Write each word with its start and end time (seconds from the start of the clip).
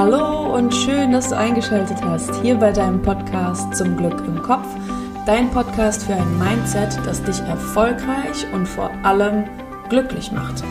Hallo 0.00 0.54
und 0.54 0.72
schön, 0.72 1.10
dass 1.10 1.30
du 1.30 1.36
eingeschaltet 1.36 2.00
hast 2.04 2.32
hier 2.40 2.54
bei 2.54 2.70
deinem 2.70 3.02
Podcast 3.02 3.74
Zum 3.74 3.96
Glück 3.96 4.22
im 4.28 4.40
Kopf. 4.40 4.68
Dein 5.26 5.50
Podcast 5.50 6.04
für 6.04 6.14
ein 6.14 6.38
Mindset, 6.38 7.04
das 7.04 7.20
dich 7.24 7.40
erfolgreich 7.40 8.46
und 8.52 8.66
vor 8.66 8.92
allem 9.02 9.42
glücklich 9.88 10.30
macht. 10.30 10.62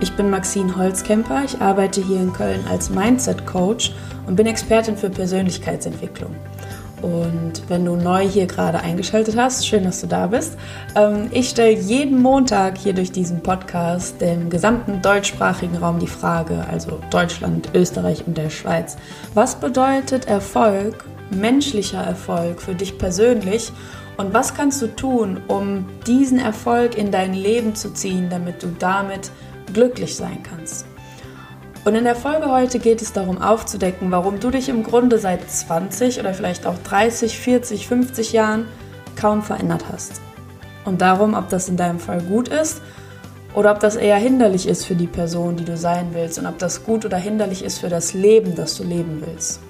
Ich 0.00 0.16
bin 0.16 0.30
Maxine 0.30 0.74
Holzkemper, 0.74 1.44
ich 1.44 1.60
arbeite 1.60 2.00
hier 2.00 2.18
in 2.18 2.32
Köln 2.32 2.64
als 2.70 2.88
Mindset 2.88 3.44
Coach 3.44 3.92
und 4.26 4.36
bin 4.36 4.46
Expertin 4.46 4.96
für 4.96 5.10
Persönlichkeitsentwicklung. 5.10 6.34
Und 7.04 7.68
wenn 7.68 7.84
du 7.84 7.96
neu 7.96 8.26
hier 8.26 8.46
gerade 8.46 8.80
eingeschaltet 8.80 9.36
hast, 9.36 9.66
schön, 9.66 9.84
dass 9.84 10.00
du 10.00 10.06
da 10.06 10.26
bist. 10.26 10.56
Ähm, 10.96 11.28
ich 11.32 11.50
stelle 11.50 11.78
jeden 11.78 12.22
Montag 12.22 12.78
hier 12.78 12.94
durch 12.94 13.12
diesen 13.12 13.42
Podcast 13.42 14.22
dem 14.22 14.48
gesamten 14.48 15.02
deutschsprachigen 15.02 15.76
Raum 15.76 15.98
die 15.98 16.06
Frage, 16.06 16.64
also 16.70 17.00
Deutschland, 17.10 17.68
Österreich 17.74 18.26
und 18.26 18.38
der 18.38 18.48
Schweiz, 18.48 18.96
was 19.34 19.56
bedeutet 19.56 20.28
Erfolg, 20.28 21.04
menschlicher 21.28 22.02
Erfolg 22.02 22.62
für 22.62 22.74
dich 22.74 22.96
persönlich 22.96 23.70
und 24.16 24.32
was 24.32 24.54
kannst 24.54 24.80
du 24.80 24.86
tun, 24.86 25.42
um 25.46 25.84
diesen 26.06 26.38
Erfolg 26.38 26.96
in 26.96 27.10
dein 27.10 27.34
Leben 27.34 27.74
zu 27.74 27.92
ziehen, 27.92 28.30
damit 28.30 28.62
du 28.62 28.68
damit 28.78 29.30
glücklich 29.74 30.16
sein 30.16 30.38
kannst? 30.42 30.86
Und 31.84 31.94
in 31.94 32.04
der 32.04 32.16
Folge 32.16 32.50
heute 32.50 32.78
geht 32.78 33.02
es 33.02 33.12
darum 33.12 33.42
aufzudecken, 33.42 34.10
warum 34.10 34.40
du 34.40 34.50
dich 34.50 34.70
im 34.70 34.82
Grunde 34.82 35.18
seit 35.18 35.50
20 35.50 36.18
oder 36.18 36.32
vielleicht 36.32 36.66
auch 36.66 36.78
30, 36.78 37.38
40, 37.38 37.86
50 37.86 38.32
Jahren 38.32 38.66
kaum 39.16 39.42
verändert 39.42 39.84
hast. 39.92 40.22
Und 40.86 41.02
darum, 41.02 41.34
ob 41.34 41.50
das 41.50 41.68
in 41.68 41.76
deinem 41.76 41.98
Fall 41.98 42.22
gut 42.22 42.48
ist 42.48 42.80
oder 43.54 43.70
ob 43.70 43.80
das 43.80 43.96
eher 43.96 44.16
hinderlich 44.16 44.66
ist 44.66 44.86
für 44.86 44.94
die 44.94 45.06
Person, 45.06 45.56
die 45.56 45.64
du 45.64 45.76
sein 45.76 46.08
willst 46.12 46.38
und 46.38 46.46
ob 46.46 46.58
das 46.58 46.84
gut 46.84 47.04
oder 47.04 47.18
hinderlich 47.18 47.62
ist 47.62 47.80
für 47.80 47.90
das 47.90 48.14
Leben, 48.14 48.54
das 48.54 48.76
du 48.76 48.84
leben 48.84 49.22
willst. 49.24 49.60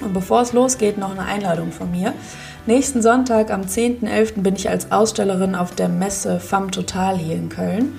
Und 0.00 0.14
bevor 0.14 0.40
es 0.42 0.54
losgeht, 0.54 0.96
noch 0.96 1.10
eine 1.10 1.24
Einladung 1.24 1.72
von 1.72 1.90
mir. 1.90 2.14
Nächsten 2.66 3.02
Sonntag 3.02 3.50
am 3.50 3.62
10.11. 3.62 4.42
bin 4.42 4.56
ich 4.56 4.70
als 4.70 4.92
Ausstellerin 4.92 5.54
auf 5.54 5.74
der 5.74 5.88
Messe 5.88 6.40
FAM 6.40 6.70
Total 6.70 7.18
hier 7.18 7.36
in 7.36 7.48
Köln. 7.50 7.98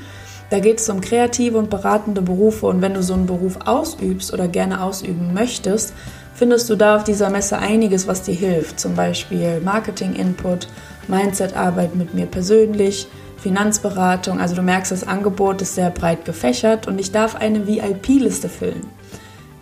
Da 0.50 0.59
geht 0.59 0.80
es 0.80 0.89
um 0.89 1.00
kreative 1.00 1.58
und 1.58 1.69
beratende 1.69 2.22
Berufe 2.22 2.66
und 2.66 2.81
wenn 2.81 2.95
du 2.95 3.03
so 3.03 3.14
einen 3.14 3.28
Beruf 3.28 3.59
ausübst 3.66 4.33
oder 4.33 4.47
gerne 4.47 4.81
ausüben 4.81 5.33
möchtest, 5.33 5.94
findest 6.33 6.69
du 6.69 6.75
da 6.75 6.95
auf 6.95 7.03
dieser 7.03 7.30
Messe 7.30 7.59
einiges, 7.59 8.08
was 8.08 8.23
dir 8.23 8.33
hilft. 8.33 8.80
Zum 8.80 8.95
Beispiel 8.95 9.61
Marketing-Input, 9.64 10.67
Mindset-Arbeit 11.08 11.95
mit 11.95 12.16
mir 12.16 12.25
persönlich, 12.25 13.08
Finanzberatung. 13.38 14.39
Also 14.39 14.56
du 14.56 14.64
merkst, 14.64 14.91
das 14.91 15.08
Angebot 15.08 15.61
ist 15.61 15.75
sehr 15.75 15.91
breit 15.91 16.25
gefächert 16.25 16.88
und 16.88 17.00
ich 17.00 17.11
darf 17.11 17.36
eine 17.36 17.67
VIP-Liste 17.67 18.50
füllen. 18.50 18.88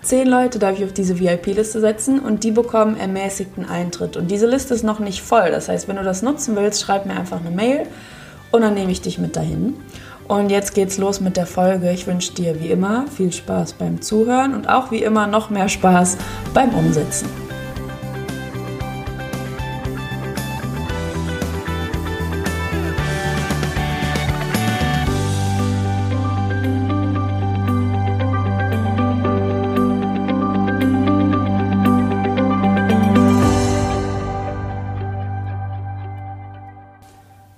Zehn 0.01 0.27
Leute 0.27 0.57
darf 0.57 0.77
ich 0.77 0.85
auf 0.85 0.93
diese 0.93 1.19
VIP-Liste 1.19 1.81
setzen 1.81 2.19
und 2.19 2.45
die 2.45 2.51
bekommen 2.51 2.95
ermäßigten 2.95 3.67
Eintritt. 3.67 4.15
Und 4.15 4.31
diese 4.31 4.47
Liste 4.47 4.73
ist 4.73 4.83
noch 4.83 4.99
nicht 4.99 5.21
voll. 5.21 5.51
Das 5.51 5.67
heißt, 5.67 5.89
wenn 5.89 5.97
du 5.97 6.03
das 6.03 6.21
nutzen 6.21 6.55
willst, 6.55 6.81
schreib 6.81 7.05
mir 7.05 7.17
einfach 7.17 7.41
eine 7.41 7.51
Mail 7.51 7.87
und 8.51 8.61
dann 8.61 8.73
nehme 8.73 8.91
ich 8.91 9.01
dich 9.01 9.17
mit 9.17 9.35
dahin. 9.35 9.75
Und 10.27 10.49
jetzt 10.49 10.75
geht's 10.75 10.97
los 10.97 11.21
mit 11.21 11.37
der 11.37 11.45
Folge. 11.45 11.91
Ich 11.91 12.05
wünsche 12.05 12.33
dir 12.33 12.59
wie 12.61 12.69
immer 12.69 13.05
viel 13.07 13.31
Spaß 13.31 13.73
beim 13.73 14.01
Zuhören 14.01 14.53
und 14.53 14.67
auch 14.67 14.91
wie 14.91 15.01
immer 15.01 15.25
noch 15.25 15.49
mehr 15.49 15.69
Spaß 15.69 16.17
beim 16.53 16.73
Umsetzen. 16.73 17.46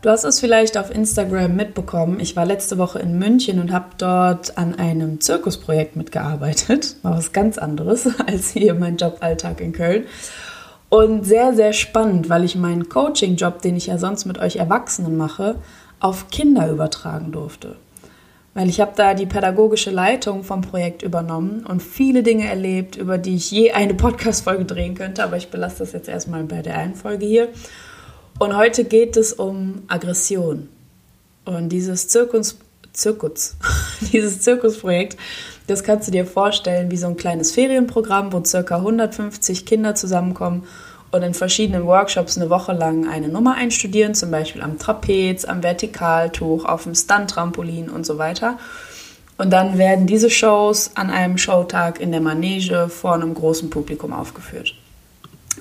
Du 0.10 0.14
hast 0.14 0.24
es 0.24 0.40
vielleicht 0.40 0.76
auf 0.76 0.90
Instagram 0.90 1.56
mitbekommen. 1.56 2.20
Ich 2.20 2.36
war 2.36 2.44
letzte 2.44 2.80
Woche 2.80 2.98
in 2.98 3.20
München 3.20 3.60
und 3.60 3.72
habe 3.72 3.90
dort 4.00 4.58
an 4.58 4.74
einem 4.74 5.22
Zirkusprojekt 5.22 5.96
mitgearbeitet. 5.96 6.96
War 7.04 7.16
was 7.16 7.32
ganz 7.32 7.60
anderes 7.60 8.10
als 8.26 8.50
hier 8.50 8.74
mein 8.74 8.98
Joballtag 8.98 9.62
in 9.62 9.72
Köln. 9.72 10.06
Und 10.90 11.28
sehr, 11.28 11.54
sehr 11.54 11.74
spannend, 11.74 12.28
weil 12.28 12.44
ich 12.44 12.56
meinen 12.56 12.90
Coaching-Job, 12.90 13.62
den 13.62 13.76
ich 13.76 13.86
ja 13.86 14.00
sonst 14.00 14.26
mit 14.26 14.40
euch 14.40 14.56
Erwachsenen 14.56 15.16
mache, 15.16 15.58
auf 16.00 16.32
Kinder 16.32 16.72
übertragen 16.72 17.32
durfte. 17.32 17.76
Weil 18.56 18.68
ich 18.68 18.82
habe 18.82 18.94
da 18.96 19.14
die 19.14 19.28
pädagogische 19.28 19.92
Leitung 19.92 20.44
vom 20.44 20.62
Projekt 20.62 21.04
übernommen 21.04 21.68
und 21.68 21.84
viele 21.84 22.24
Dinge 22.24 22.50
erlebt, 22.50 22.96
über 22.96 23.20
die 23.20 23.36
ich 23.36 23.52
je 23.52 23.74
eine 23.74 23.94
Podcast-Folge 24.06 24.66
drehen 24.66 24.96
könnte, 24.96 25.24
aber 25.24 25.38
ich 25.38 25.52
belasse 25.52 25.84
das 25.84 25.92
jetzt 25.92 26.10
erstmal 26.10 26.46
bei 26.46 26.64
der 26.64 26.80
einen 26.80 26.96
Folge 26.96 27.28
hier. 27.28 27.50
Und 28.40 28.56
heute 28.56 28.86
geht 28.86 29.18
es 29.18 29.34
um 29.34 29.84
Aggression. 29.90 30.70
Und 31.44 31.70
dieses 31.70 32.08
Zirkus, 32.08 32.58
Zirkus, 32.94 33.58
dieses 34.14 34.40
Zirkusprojekt, 34.40 35.18
das 35.68 35.84
kannst 35.84 36.08
du 36.08 36.12
dir 36.14 36.26
vorstellen 36.26 36.90
wie 36.90 36.96
so 36.96 37.08
ein 37.08 37.18
kleines 37.18 37.52
Ferienprogramm, 37.52 38.32
wo 38.32 38.40
ca. 38.40 38.76
150 38.78 39.66
Kinder 39.66 39.94
zusammenkommen 39.94 40.64
und 41.12 41.22
in 41.22 41.34
verschiedenen 41.34 41.86
Workshops 41.86 42.38
eine 42.38 42.50
Woche 42.50 42.72
lang 42.72 43.10
eine 43.10 43.28
Nummer 43.28 43.56
einstudieren, 43.56 44.16
zum 44.16 44.32
Beispiel 44.32 44.62
am 44.62 44.80
Trapez, 44.80 45.44
am 45.44 45.62
Vertikaltuch, 45.62 46.64
auf 46.64 46.84
dem 46.84 46.96
Stunt-Trampolin 46.96 47.90
und 47.90 48.06
so 48.06 48.18
weiter. 48.20 48.58
Und 49.38 49.52
dann 49.52 49.78
werden 49.78 50.08
diese 50.08 50.30
Shows 50.30 50.92
an 50.96 51.10
einem 51.10 51.38
Showtag 51.38 52.00
in 52.00 52.12
der 52.12 52.22
Manege 52.22 52.88
vor 52.88 53.16
einem 53.16 53.34
großen 53.34 53.70
Publikum 53.70 54.14
aufgeführt. 54.14 54.76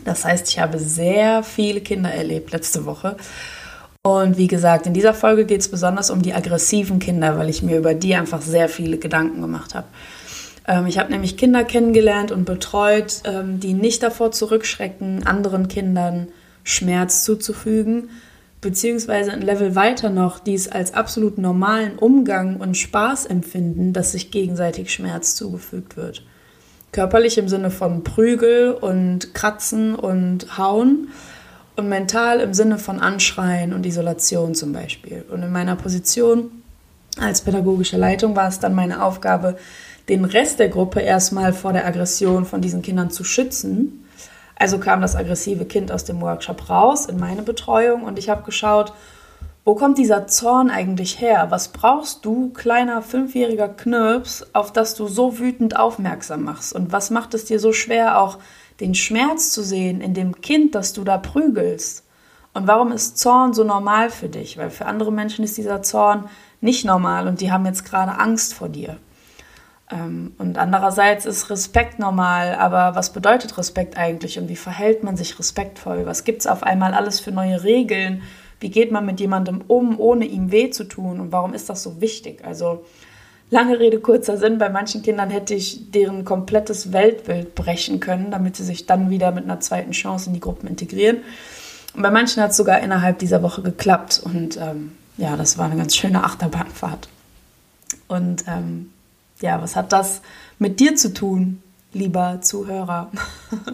Das 0.04 0.24
heißt, 0.24 0.48
ich 0.48 0.58
habe 0.58 0.78
sehr 0.78 1.42
viele 1.42 1.80
Kinder 1.80 2.10
erlebt 2.10 2.52
letzte 2.52 2.84
Woche. 2.84 3.16
Und 4.02 4.38
wie 4.38 4.46
gesagt, 4.46 4.86
in 4.86 4.94
dieser 4.94 5.12
Folge 5.12 5.44
geht 5.44 5.60
es 5.60 5.68
besonders 5.68 6.10
um 6.10 6.22
die 6.22 6.32
aggressiven 6.32 6.98
Kinder, 6.98 7.38
weil 7.38 7.48
ich 7.48 7.62
mir 7.62 7.78
über 7.78 7.94
die 7.94 8.14
einfach 8.14 8.40
sehr 8.40 8.68
viele 8.68 8.98
Gedanken 8.98 9.40
gemacht 9.40 9.74
habe. 9.74 9.86
Ähm, 10.66 10.86
ich 10.86 10.98
habe 10.98 11.10
nämlich 11.10 11.36
Kinder 11.36 11.64
kennengelernt 11.64 12.30
und 12.30 12.44
betreut, 12.44 13.22
ähm, 13.24 13.58
die 13.58 13.74
nicht 13.74 14.02
davor 14.02 14.30
zurückschrecken, 14.30 15.26
anderen 15.26 15.68
Kindern 15.68 16.28
Schmerz 16.62 17.24
zuzufügen, 17.24 18.10
beziehungsweise 18.60 19.32
ein 19.32 19.42
Level 19.42 19.74
weiter 19.74 20.10
noch, 20.10 20.38
die 20.38 20.54
es 20.54 20.68
als 20.68 20.94
absolut 20.94 21.38
normalen 21.38 21.98
Umgang 21.98 22.56
und 22.56 22.76
Spaß 22.76 23.26
empfinden, 23.26 23.92
dass 23.92 24.12
sich 24.12 24.30
gegenseitig 24.30 24.92
Schmerz 24.92 25.34
zugefügt 25.34 25.96
wird. 25.96 26.24
Körperlich 26.98 27.38
im 27.38 27.48
Sinne 27.48 27.70
von 27.70 28.02
Prügel 28.02 28.72
und 28.72 29.32
Kratzen 29.32 29.94
und 29.94 30.58
Hauen 30.58 31.10
und 31.76 31.88
mental 31.88 32.40
im 32.40 32.52
Sinne 32.54 32.76
von 32.76 32.98
Anschreien 32.98 33.72
und 33.72 33.86
Isolation 33.86 34.56
zum 34.56 34.72
Beispiel. 34.72 35.24
Und 35.30 35.44
in 35.44 35.52
meiner 35.52 35.76
Position 35.76 36.50
als 37.16 37.42
pädagogische 37.42 37.96
Leitung 37.96 38.34
war 38.34 38.48
es 38.48 38.58
dann 38.58 38.74
meine 38.74 39.04
Aufgabe, 39.04 39.58
den 40.08 40.24
Rest 40.24 40.58
der 40.58 40.70
Gruppe 40.70 40.98
erstmal 40.98 41.52
vor 41.52 41.72
der 41.72 41.86
Aggression 41.86 42.44
von 42.44 42.60
diesen 42.60 42.82
Kindern 42.82 43.12
zu 43.12 43.22
schützen. 43.22 44.04
Also 44.56 44.78
kam 44.78 45.00
das 45.00 45.14
aggressive 45.14 45.66
Kind 45.66 45.92
aus 45.92 46.02
dem 46.02 46.20
Workshop 46.20 46.68
raus 46.68 47.06
in 47.06 47.20
meine 47.20 47.42
Betreuung 47.42 48.02
und 48.02 48.18
ich 48.18 48.28
habe 48.28 48.42
geschaut, 48.42 48.92
wo 49.68 49.74
kommt 49.74 49.98
dieser 49.98 50.26
Zorn 50.26 50.70
eigentlich 50.70 51.20
her? 51.20 51.48
Was 51.50 51.68
brauchst 51.68 52.24
du, 52.24 52.48
kleiner 52.54 53.02
fünfjähriger 53.02 53.68
Knirps, 53.68 54.46
auf 54.54 54.72
das 54.72 54.94
du 54.94 55.08
so 55.08 55.38
wütend 55.38 55.76
aufmerksam 55.76 56.44
machst? 56.44 56.72
Und 56.72 56.90
was 56.90 57.10
macht 57.10 57.34
es 57.34 57.44
dir 57.44 57.60
so 57.60 57.74
schwer, 57.74 58.18
auch 58.18 58.38
den 58.80 58.94
Schmerz 58.94 59.50
zu 59.50 59.62
sehen 59.62 60.00
in 60.00 60.14
dem 60.14 60.40
Kind, 60.40 60.74
das 60.74 60.94
du 60.94 61.04
da 61.04 61.18
prügelst? 61.18 62.06
Und 62.54 62.66
warum 62.66 62.92
ist 62.92 63.18
Zorn 63.18 63.52
so 63.52 63.62
normal 63.62 64.08
für 64.08 64.30
dich? 64.30 64.56
Weil 64.56 64.70
für 64.70 64.86
andere 64.86 65.12
Menschen 65.12 65.44
ist 65.44 65.58
dieser 65.58 65.82
Zorn 65.82 66.30
nicht 66.62 66.86
normal 66.86 67.28
und 67.28 67.42
die 67.42 67.52
haben 67.52 67.66
jetzt 67.66 67.84
gerade 67.84 68.18
Angst 68.18 68.54
vor 68.54 68.70
dir. 68.70 68.96
Ähm, 69.90 70.32
und 70.38 70.56
andererseits 70.56 71.26
ist 71.26 71.50
Respekt 71.50 71.98
normal, 71.98 72.54
aber 72.54 72.94
was 72.94 73.12
bedeutet 73.12 73.58
Respekt 73.58 73.98
eigentlich 73.98 74.38
und 74.38 74.48
wie 74.48 74.56
verhält 74.56 75.04
man 75.04 75.18
sich 75.18 75.38
respektvoll? 75.38 76.06
Was 76.06 76.24
gibt 76.24 76.40
es 76.40 76.46
auf 76.46 76.62
einmal 76.62 76.94
alles 76.94 77.20
für 77.20 77.32
neue 77.32 77.64
Regeln? 77.64 78.22
Wie 78.60 78.70
geht 78.70 78.90
man 78.90 79.06
mit 79.06 79.20
jemandem 79.20 79.62
um, 79.68 79.98
ohne 80.00 80.24
ihm 80.24 80.50
weh 80.50 80.70
zu 80.70 80.84
tun? 80.84 81.20
Und 81.20 81.32
warum 81.32 81.54
ist 81.54 81.68
das 81.68 81.82
so 81.82 82.00
wichtig? 82.00 82.44
Also 82.44 82.84
lange 83.50 83.78
Rede, 83.78 84.00
kurzer 84.00 84.36
Sinn. 84.36 84.58
Bei 84.58 84.68
manchen 84.68 85.02
Kindern 85.02 85.30
hätte 85.30 85.54
ich 85.54 85.90
deren 85.90 86.24
komplettes 86.24 86.92
Weltbild 86.92 87.54
brechen 87.54 88.00
können, 88.00 88.30
damit 88.30 88.56
sie 88.56 88.64
sich 88.64 88.86
dann 88.86 89.10
wieder 89.10 89.30
mit 89.30 89.44
einer 89.44 89.60
zweiten 89.60 89.92
Chance 89.92 90.28
in 90.28 90.34
die 90.34 90.40
Gruppen 90.40 90.68
integrieren. 90.68 91.18
Und 91.94 92.02
bei 92.02 92.10
manchen 92.10 92.42
hat 92.42 92.50
es 92.50 92.56
sogar 92.56 92.80
innerhalb 92.80 93.18
dieser 93.18 93.42
Woche 93.42 93.62
geklappt. 93.62 94.20
Und 94.24 94.56
ähm, 94.56 94.92
ja, 95.16 95.36
das 95.36 95.58
war 95.58 95.66
eine 95.66 95.76
ganz 95.76 95.96
schöne 95.96 96.24
Achterbahnfahrt. 96.24 97.08
Und 98.06 98.44
ähm, 98.46 98.90
ja, 99.40 99.60
was 99.62 99.76
hat 99.76 99.92
das 99.92 100.20
mit 100.58 100.80
dir 100.80 100.96
zu 100.96 101.14
tun, 101.14 101.62
lieber 101.92 102.40
Zuhörer? 102.40 103.10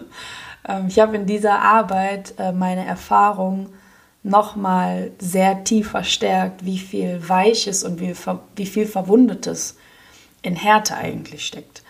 ähm, 0.67 0.85
ich 0.87 0.99
habe 0.99 1.15
in 1.15 1.25
dieser 1.25 1.59
Arbeit 1.59 2.35
äh, 2.37 2.51
meine 2.51 2.85
Erfahrung 2.85 3.69
nochmal 4.25 5.11
sehr 5.19 5.63
tief 5.63 5.91
verstärkt, 5.91 6.65
wie 6.65 6.79
viel 6.79 7.29
Weiches 7.29 7.83
und 7.83 8.01
wie, 8.01 8.15
wie 8.55 8.65
viel 8.65 8.87
Verwundetes 8.87 9.77
in 10.41 10.55
Härte 10.55 10.95
eigentlich 10.95 11.45
steckt. 11.45 11.83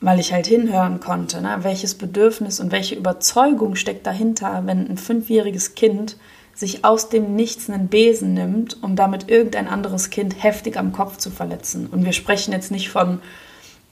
weil 0.00 0.20
ich 0.20 0.34
halt 0.34 0.46
hinhören 0.46 1.00
konnte, 1.00 1.40
ne? 1.40 1.60
welches 1.62 1.94
Bedürfnis 1.94 2.60
und 2.60 2.72
welche 2.72 2.94
Überzeugung 2.94 3.74
steckt 3.74 4.06
dahinter, 4.06 4.64
wenn 4.66 4.86
ein 4.86 4.98
fünfjähriges 4.98 5.74
Kind 5.74 6.18
sich 6.54 6.84
aus 6.84 7.08
dem 7.08 7.34
Nichts 7.34 7.70
einen 7.70 7.88
Besen 7.88 8.34
nimmt, 8.34 8.82
um 8.82 8.96
damit 8.96 9.30
irgendein 9.30 9.66
anderes 9.66 10.10
Kind 10.10 10.42
heftig 10.42 10.76
am 10.76 10.92
Kopf 10.92 11.16
zu 11.16 11.30
verletzen. 11.30 11.86
Und 11.86 12.04
wir 12.04 12.12
sprechen 12.12 12.52
jetzt 12.52 12.70
nicht 12.70 12.90
von, 12.90 13.22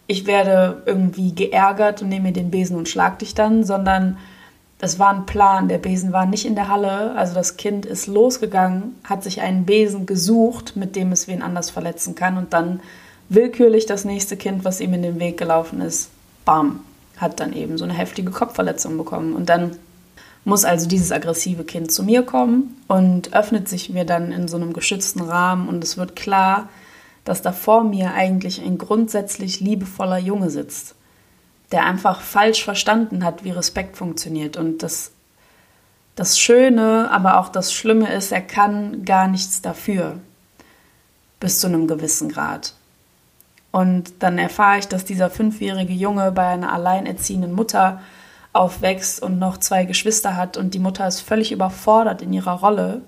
ich 0.07 0.27
werde 0.27 0.83
irgendwie 0.85 1.35
geärgert 1.35 2.03
und 2.03 2.11
nehme 2.11 2.29
mir 2.29 2.33
den 2.35 2.51
Besen 2.51 2.77
und 2.77 2.91
schlag 2.91 3.19
dich 3.19 3.35
dann, 3.35 3.65
sondern 3.65 4.19
das 4.83 4.99
war 4.99 5.11
ein 5.11 5.27
Plan. 5.27 5.69
Der 5.69 5.79
Besen 5.79 6.13
war 6.13 6.27
nicht 6.27 6.45
in 6.45 6.57
der 6.57 6.67
Halle, 6.67 7.15
also 7.15 7.35
das 7.35 7.57
Kind 7.57 7.87
ist 7.87 8.09
losgegangen, 8.09 8.97
hat 9.05 9.23
sich 9.23 9.41
einen 9.41 9.65
Besen 9.65 10.07
gesucht, 10.07 10.75
mit 10.75 10.97
dem 10.97 11.13
es 11.13 11.29
wen 11.29 11.41
anders 11.41 11.71
verletzen 11.71 12.17
kann 12.17 12.37
und 12.37 12.53
dann 12.53 12.81
willkürlich 13.29 13.87
das 13.87 14.05
nächste 14.05 14.37
Kind, 14.37 14.65
was 14.65 14.81
ihm 14.81 14.93
in 14.93 15.03
den 15.03 15.21
Weg 15.21 15.39
gelaufen 15.39 15.81
ist, 15.81 16.11
bam, 16.45 16.81
hat 17.17 17.39
dann 17.39 17.53
eben 17.53 17.79
so 17.79 17.85
eine 17.85 17.93
heftige 17.93 18.33
Kopfverletzung 18.33 18.99
bekommen. 18.99 19.35
Und 19.35 19.51
dann 19.51 19.77
muss 20.45 20.65
also 20.65 20.89
dieses 20.89 21.13
aggressive 21.13 21.63
Kind 21.63 21.93
zu 21.93 22.03
mir 22.03 22.25
kommen 22.25 22.83
und 22.89 23.33
öffnet 23.35 23.69
sich 23.69 23.89
mir 23.89 24.05
dann 24.05 24.33
in 24.33 24.49
so 24.49 24.57
einem 24.57 24.73
geschützten 24.73 25.21
Rahmen 25.21 25.69
und 25.69 25.85
es 25.85 25.97
wird 25.97 26.17
klar, 26.17 26.69
dass 27.25 27.41
da 27.41 27.53
vor 27.53 27.85
mir 27.85 28.15
eigentlich 28.15 28.61
ein 28.61 28.79
grundsätzlich 28.79 29.61
liebevoller 29.61 30.19
Junge 30.19 30.51
sitzt, 30.51 30.97
der 31.73 31.87
einfach 31.87 32.21
falsch 32.21 32.65
verstanden 32.65 33.25
hat, 33.25 33.45
wie 33.45 33.51
Respekt 33.51 33.97
funktioniert. 33.97 34.57
Und 34.57 34.83
das, 34.83 35.13
das 36.15 36.39
Schöne, 36.39 37.11
aber 37.11 37.41
auch 37.41 37.49
das 37.49 37.73
Schlimme 37.73 38.13
ist, 38.13 38.31
er 38.31 38.43
kann 38.43 39.05
gar 39.05 39.27
nichts 39.27 39.63
dafür, 39.63 40.19
bis 41.41 41.61
zu 41.61 41.67
einem 41.67 41.89
gewissen 41.89 42.29
Grad. 42.29 42.75
Und 43.71 44.13
dann 44.23 44.39
erfahre 44.39 44.79
ich, 44.79 44.89
dass 44.89 45.07
dieser 45.07 45.31
fünfjährige 45.31 45.95
Junge 45.95 46.31
bei 46.31 46.47
einer 46.47 46.73
alleinerziehenden 46.73 47.53
Mutter 47.53 48.03
aufwächst 48.53 49.23
und 49.23 49.39
noch 49.39 49.57
zwei 49.57 49.87
Geschwister 49.87 50.37
hat 50.37 50.59
und 50.59 50.75
die 50.75 50.79
Mutter 50.79 51.09
ist 51.09 51.21
völlig 51.21 51.53
überfordert 51.53 52.21
in 52.21 52.35
ihrer 52.35 52.61
Rolle. 52.61 53.01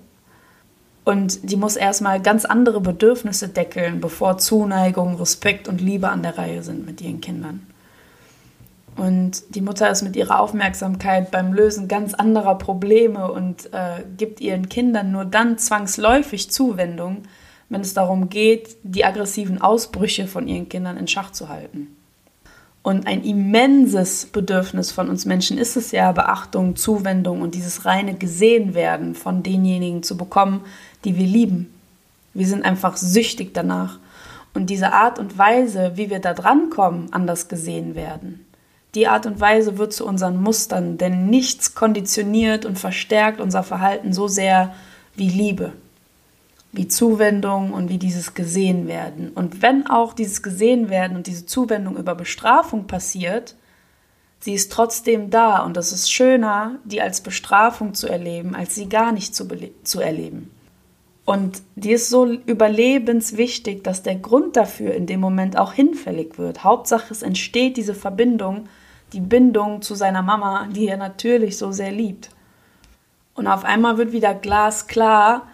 Und 1.03 1.51
die 1.51 1.55
muss 1.55 1.75
erstmal 1.75 2.19
ganz 2.19 2.45
andere 2.45 2.81
Bedürfnisse 2.81 3.47
deckeln, 3.47 4.01
bevor 4.01 4.39
Zuneigung, 4.39 5.17
Respekt 5.17 5.67
und 5.67 5.79
Liebe 5.79 6.09
an 6.09 6.23
der 6.23 6.35
Reihe 6.35 6.63
sind 6.63 6.83
mit 6.83 6.99
ihren 6.99 7.21
Kindern. 7.21 7.67
Und 8.95 9.43
die 9.55 9.61
Mutter 9.61 9.89
ist 9.89 10.03
mit 10.03 10.15
ihrer 10.15 10.39
Aufmerksamkeit 10.39 11.29
beim 11.29 11.53
Lösen 11.53 11.87
ganz 11.87 12.13
anderer 12.13 12.57
Probleme 12.57 13.29
und 13.29 13.73
äh, 13.73 14.03
gibt 14.17 14.39
ihren 14.39 14.69
Kindern 14.69 15.11
nur 15.11 15.25
dann 15.25 15.57
zwangsläufig 15.57 16.49
Zuwendung, 16.49 17.23
wenn 17.67 17.81
es 17.81 17.93
darum 17.93 18.29
geht, 18.29 18.77
die 18.83 19.03
aggressiven 19.03 19.61
Ausbrüche 19.61 20.27
von 20.27 20.47
ihren 20.47 20.69
Kindern 20.69 20.97
in 20.97 21.07
Schach 21.07 21.31
zu 21.31 21.49
halten. 21.49 21.95
Und 22.83 23.07
ein 23.07 23.23
immenses 23.23 24.27
Bedürfnis 24.27 24.91
von 24.91 25.09
uns 25.09 25.25
Menschen 25.25 25.57
ist 25.57 25.75
es 25.75 25.91
ja, 25.91 26.11
Beachtung, 26.11 26.75
Zuwendung 26.75 27.41
und 27.41 27.55
dieses 27.55 27.85
reine 27.85 28.13
Gesehenwerden 28.13 29.15
von 29.15 29.41
denjenigen 29.41 30.03
zu 30.03 30.15
bekommen, 30.15 30.61
die 31.03 31.17
wir 31.17 31.25
lieben. 31.25 31.73
Wir 32.35 32.47
sind 32.47 32.63
einfach 32.63 32.95
süchtig 32.95 33.53
danach. 33.53 33.97
Und 34.53 34.69
diese 34.69 34.93
Art 34.93 35.17
und 35.17 35.37
Weise, 35.37 35.93
wie 35.95 36.09
wir 36.09 36.19
da 36.19 36.33
drankommen 36.33 37.11
an 37.11 37.25
das 37.25 37.47
Gesehenwerden, 37.47 38.44
die 38.95 39.07
Art 39.07 39.25
und 39.25 39.39
Weise 39.39 39.77
wird 39.77 39.93
zu 39.93 40.05
unseren 40.05 40.41
Mustern, 40.41 40.97
denn 40.97 41.27
nichts 41.27 41.75
konditioniert 41.75 42.65
und 42.65 42.79
verstärkt 42.79 43.39
unser 43.39 43.63
Verhalten 43.63 44.13
so 44.13 44.27
sehr 44.27 44.73
wie 45.15 45.29
Liebe 45.29 45.73
wie 46.75 46.87
Zuwendung 46.87 47.71
und 47.71 47.89
wie 47.89 47.97
dieses 47.97 48.33
gesehen 48.33 48.87
werden. 48.87 49.31
Und 49.33 49.61
wenn 49.61 49.87
auch 49.87 50.13
dieses 50.13 50.43
gesehen 50.43 50.89
werden 50.89 51.15
und 51.15 51.27
diese 51.27 51.45
Zuwendung 51.45 51.97
über 51.97 52.15
Bestrafung 52.15 52.85
passiert, 52.85 53.55
sie 54.39 54.53
ist 54.53 54.71
trotzdem 54.71 55.29
da 55.29 55.63
und 55.63 55.77
es 55.77 55.91
ist 55.91 56.11
schöner, 56.11 56.75
die 56.83 57.01
als 57.01 57.21
Bestrafung 57.21 57.93
zu 57.93 58.07
erleben, 58.07 58.55
als 58.55 58.75
sie 58.75 58.89
gar 58.89 59.11
nicht 59.11 59.33
zu, 59.33 59.47
zu 59.83 60.01
erleben. 60.01 60.51
Und 61.23 61.63
die 61.75 61.93
ist 61.93 62.09
so 62.09 62.25
überlebenswichtig, 62.25 63.83
dass 63.83 64.03
der 64.03 64.15
Grund 64.15 64.55
dafür 64.57 64.93
in 64.93 65.07
dem 65.07 65.19
Moment 65.19 65.57
auch 65.57 65.73
hinfällig 65.73 66.37
wird. 66.37 66.63
Hauptsache, 66.63 67.11
es 67.11 67.23
entsteht 67.23 67.77
diese 67.77 67.95
Verbindung, 67.95 68.67
die 69.13 69.21
Bindung 69.21 69.81
zu 69.81 69.95
seiner 69.95 70.21
Mama, 70.21 70.67
die 70.71 70.87
er 70.87 70.97
natürlich 70.97 71.57
so 71.57 71.71
sehr 71.71 71.91
liebt. 71.91 72.29
Und 73.33 73.47
auf 73.47 73.65
einmal 73.65 73.97
wird 73.97 74.11
wieder 74.11 74.33
glasklar, 74.33 75.47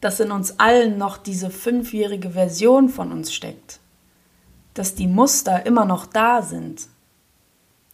dass 0.00 0.20
in 0.20 0.30
uns 0.30 0.58
allen 0.58 0.98
noch 0.98 1.16
diese 1.16 1.50
fünfjährige 1.50 2.30
Version 2.30 2.88
von 2.88 3.12
uns 3.12 3.32
steckt, 3.32 3.80
dass 4.74 4.94
die 4.94 5.06
Muster 5.06 5.66
immer 5.66 5.84
noch 5.84 6.06
da 6.06 6.42
sind, 6.42 6.88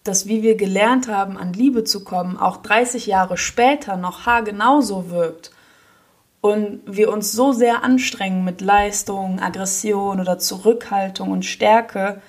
dass 0.05 0.27
wie 0.27 0.43
wir 0.43 0.57
gelernt 0.57 1.09
haben, 1.09 1.37
an 1.37 1.53
Liebe 1.53 1.85
zu 1.85 2.03
kommen, 2.03 2.37
auch 2.37 2.57
30 2.59 3.07
Jahre 3.07 3.37
später 3.37 3.97
noch 3.97 4.27
haargenauso 4.27 5.11
wirkt. 5.11 5.53
Und 6.41 6.81
wir 6.87 7.13
uns 7.13 7.31
so 7.31 7.53
sehr 7.53 7.85
anstrengen, 7.85 8.45
mit 8.45 8.61
Leistung, 8.61 9.39
Aggression 9.39 10.19
oder 10.19 10.39
Zurückhaltung 10.39 11.31
und 11.31 11.45
Stärke 11.45 12.21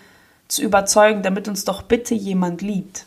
zu 0.54 0.62
überzeugen, 0.62 1.24
damit 1.24 1.48
uns 1.48 1.66
doch 1.66 1.82
bitte 1.82 2.14
jemand 2.14 2.62
liebt. 2.62 3.06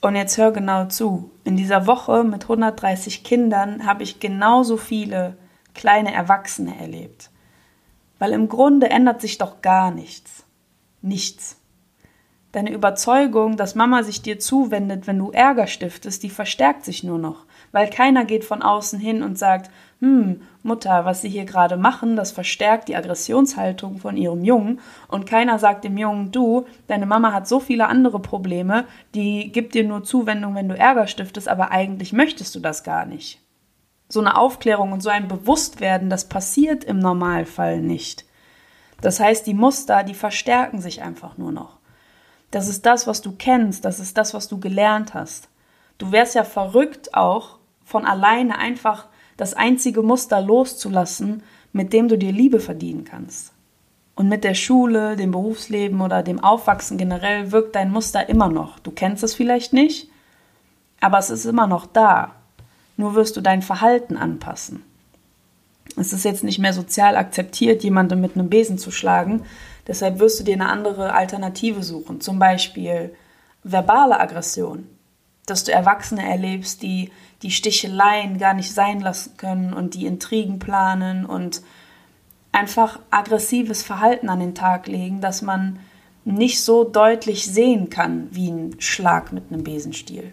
Und 0.00 0.16
jetzt 0.16 0.36
hör 0.36 0.50
genau 0.50 0.86
zu. 0.86 1.30
In 1.44 1.56
dieser 1.56 1.86
Woche 1.86 2.24
mit 2.24 2.42
130 2.42 3.22
Kindern 3.22 3.86
habe 3.86 4.02
ich 4.02 4.20
genauso 4.20 4.76
viele 4.76 5.36
kleine 5.74 6.12
Erwachsene 6.12 6.78
erlebt. 6.80 7.30
Weil 8.18 8.32
im 8.32 8.48
Grunde 8.48 8.90
ändert 8.90 9.20
sich 9.20 9.38
doch 9.38 9.62
gar 9.62 9.90
nichts. 9.90 10.44
Nichts. 11.02 11.56
Deine 12.52 12.72
Überzeugung, 12.72 13.56
dass 13.56 13.74
Mama 13.74 14.02
sich 14.02 14.22
dir 14.22 14.38
zuwendet, 14.38 15.06
wenn 15.06 15.18
du 15.18 15.30
Ärger 15.30 15.66
stiftest, 15.66 16.22
die 16.22 16.30
verstärkt 16.30 16.84
sich 16.84 17.02
nur 17.02 17.18
noch, 17.18 17.46
weil 17.70 17.88
keiner 17.88 18.24
geht 18.24 18.44
von 18.44 18.60
außen 18.60 18.98
hin 18.98 19.22
und 19.22 19.38
sagt, 19.38 19.70
hm, 20.02 20.42
Mutter, 20.62 21.04
was 21.04 21.22
Sie 21.22 21.28
hier 21.28 21.44
gerade 21.44 21.76
machen, 21.76 22.16
das 22.16 22.32
verstärkt 22.32 22.88
die 22.88 22.96
Aggressionshaltung 22.96 23.98
von 23.98 24.16
Ihrem 24.16 24.44
Jungen 24.44 24.80
und 25.08 25.26
keiner 25.26 25.58
sagt 25.58 25.84
dem 25.84 25.96
Jungen, 25.96 26.32
du, 26.32 26.66
deine 26.88 27.06
Mama 27.06 27.32
hat 27.32 27.48
so 27.48 27.60
viele 27.60 27.86
andere 27.86 28.20
Probleme, 28.20 28.84
die 29.14 29.50
gibt 29.50 29.74
dir 29.74 29.84
nur 29.84 30.04
Zuwendung, 30.04 30.54
wenn 30.54 30.68
du 30.68 30.76
Ärger 30.76 31.06
stiftest, 31.06 31.48
aber 31.48 31.70
eigentlich 31.70 32.12
möchtest 32.12 32.54
du 32.54 32.60
das 32.60 32.84
gar 32.84 33.06
nicht 33.06 33.42
so 34.12 34.20
eine 34.20 34.36
Aufklärung 34.36 34.92
und 34.92 35.02
so 35.02 35.08
ein 35.08 35.26
Bewusstwerden, 35.26 36.10
das 36.10 36.28
passiert 36.28 36.84
im 36.84 36.98
Normalfall 36.98 37.80
nicht. 37.80 38.26
Das 39.00 39.18
heißt, 39.18 39.46
die 39.46 39.54
Muster, 39.54 40.04
die 40.04 40.14
verstärken 40.14 40.82
sich 40.82 41.02
einfach 41.02 41.38
nur 41.38 41.50
noch. 41.50 41.78
Das 42.50 42.68
ist 42.68 42.84
das, 42.84 43.06
was 43.06 43.22
du 43.22 43.32
kennst, 43.32 43.86
das 43.86 44.00
ist 44.00 44.18
das, 44.18 44.34
was 44.34 44.48
du 44.48 44.60
gelernt 44.60 45.14
hast. 45.14 45.48
Du 45.96 46.12
wärst 46.12 46.34
ja 46.34 46.44
verrückt 46.44 47.14
auch, 47.14 47.58
von 47.84 48.04
alleine 48.04 48.58
einfach 48.58 49.08
das 49.42 49.54
einzige 49.54 50.02
Muster 50.02 50.40
loszulassen, 50.40 51.42
mit 51.72 51.92
dem 51.92 52.08
du 52.08 52.16
dir 52.16 52.32
Liebe 52.32 52.60
verdienen 52.60 53.04
kannst. 53.04 53.52
Und 54.14 54.28
mit 54.28 54.44
der 54.44 54.54
Schule, 54.54 55.16
dem 55.16 55.30
Berufsleben 55.30 56.00
oder 56.00 56.22
dem 56.22 56.40
Aufwachsen 56.40 56.98
generell 56.98 57.52
wirkt 57.52 57.74
dein 57.74 57.90
Muster 57.90 58.28
immer 58.28 58.48
noch. 58.48 58.78
Du 58.78 58.90
kennst 58.90 59.22
es 59.22 59.34
vielleicht 59.34 59.72
nicht, 59.72 60.08
aber 61.00 61.18
es 61.18 61.30
ist 61.30 61.44
immer 61.44 61.66
noch 61.66 61.86
da 61.86 62.34
nur 62.96 63.14
wirst 63.14 63.36
du 63.36 63.40
dein 63.40 63.62
Verhalten 63.62 64.16
anpassen. 64.16 64.84
Es 65.96 66.12
ist 66.12 66.24
jetzt 66.24 66.44
nicht 66.44 66.58
mehr 66.58 66.72
sozial 66.72 67.16
akzeptiert, 67.16 67.82
jemanden 67.82 68.20
mit 68.20 68.36
einem 68.36 68.48
Besen 68.48 68.78
zu 68.78 68.90
schlagen. 68.90 69.42
Deshalb 69.86 70.20
wirst 70.20 70.40
du 70.40 70.44
dir 70.44 70.54
eine 70.54 70.68
andere 70.68 71.12
Alternative 71.12 71.82
suchen. 71.82 72.20
Zum 72.20 72.38
Beispiel 72.38 73.14
verbale 73.62 74.18
Aggression. 74.18 74.86
Dass 75.46 75.64
du 75.64 75.72
Erwachsene 75.72 76.28
erlebst, 76.28 76.82
die 76.82 77.10
die 77.42 77.50
Sticheleien 77.50 78.38
gar 78.38 78.54
nicht 78.54 78.72
sein 78.72 79.00
lassen 79.00 79.36
können 79.36 79.72
und 79.72 79.94
die 79.94 80.06
Intrigen 80.06 80.58
planen 80.58 81.26
und 81.26 81.62
einfach 82.52 82.98
aggressives 83.10 83.82
Verhalten 83.82 84.28
an 84.28 84.40
den 84.40 84.54
Tag 84.54 84.86
legen, 84.86 85.20
dass 85.20 85.42
man 85.42 85.80
nicht 86.24 86.62
so 86.62 86.84
deutlich 86.84 87.46
sehen 87.46 87.90
kann 87.90 88.28
wie 88.30 88.50
ein 88.50 88.76
Schlag 88.78 89.32
mit 89.32 89.50
einem 89.50 89.64
Besenstiel 89.64 90.32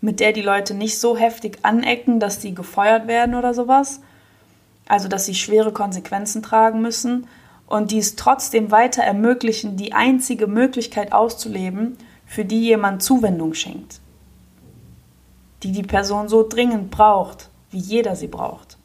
mit 0.00 0.20
der 0.20 0.32
die 0.32 0.42
Leute 0.42 0.74
nicht 0.74 0.98
so 0.98 1.16
heftig 1.16 1.58
anecken, 1.62 2.20
dass 2.20 2.40
sie 2.40 2.54
gefeuert 2.54 3.06
werden 3.06 3.34
oder 3.34 3.54
sowas. 3.54 4.00
Also, 4.88 5.08
dass 5.08 5.26
sie 5.26 5.34
schwere 5.34 5.72
Konsequenzen 5.72 6.42
tragen 6.42 6.80
müssen 6.80 7.26
und 7.66 7.90
die 7.90 7.98
es 7.98 8.16
trotzdem 8.16 8.70
weiter 8.70 9.02
ermöglichen, 9.02 9.76
die 9.76 9.92
einzige 9.92 10.46
Möglichkeit 10.46 11.12
auszuleben, 11.12 11.96
für 12.26 12.44
die 12.44 12.60
jemand 12.60 13.02
Zuwendung 13.02 13.54
schenkt. 13.54 14.00
Die 15.62 15.72
die 15.72 15.82
Person 15.82 16.28
so 16.28 16.46
dringend 16.46 16.90
braucht, 16.90 17.50
wie 17.70 17.78
jeder 17.78 18.16
sie 18.16 18.28
braucht. 18.28 18.78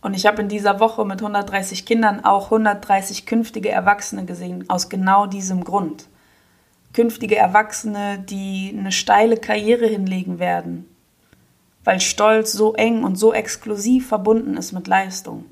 Und 0.00 0.14
ich 0.14 0.26
habe 0.26 0.42
in 0.42 0.48
dieser 0.48 0.80
Woche 0.80 1.04
mit 1.04 1.20
130 1.20 1.86
Kindern 1.86 2.24
auch 2.24 2.46
130 2.46 3.26
künftige 3.26 3.70
Erwachsene 3.70 4.24
gesehen, 4.24 4.68
aus 4.68 4.88
genau 4.88 5.26
diesem 5.26 5.64
Grund 5.64 6.06
künftige 6.94 7.36
Erwachsene, 7.36 8.18
die 8.20 8.74
eine 8.76 8.92
steile 8.92 9.36
Karriere 9.36 9.86
hinlegen 9.86 10.38
werden, 10.38 10.88
weil 11.82 12.00
Stolz 12.00 12.52
so 12.52 12.72
eng 12.74 13.04
und 13.04 13.16
so 13.16 13.34
exklusiv 13.34 14.08
verbunden 14.08 14.56
ist 14.56 14.72
mit 14.72 14.86
Leistung. 14.86 15.44